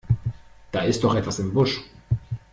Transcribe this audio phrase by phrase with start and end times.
[0.71, 1.79] Da ist doch etwas im Busch!